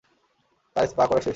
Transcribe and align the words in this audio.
তার 0.75 0.85
স্পা 0.87 1.03
করা 1.07 1.21
শেষ। 1.21 1.29